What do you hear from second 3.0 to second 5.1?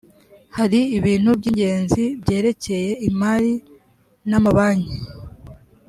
imari n’ amabanki